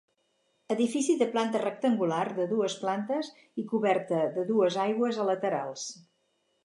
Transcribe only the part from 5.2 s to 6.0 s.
a laterals.